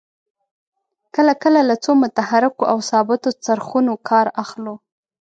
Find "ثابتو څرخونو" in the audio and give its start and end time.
2.89-3.93